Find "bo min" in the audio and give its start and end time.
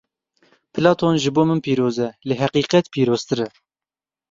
1.35-1.59